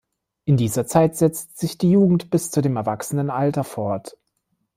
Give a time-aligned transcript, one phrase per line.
[0.45, 4.17] In dieser Zeit setzt sich die Jugend bis zu dem Erwachsenenalter fort.